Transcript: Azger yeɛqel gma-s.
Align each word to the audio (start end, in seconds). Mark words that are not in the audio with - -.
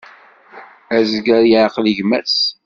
Azger 0.97 1.43
yeɛqel 1.51 1.87
gma-s. 1.97 2.37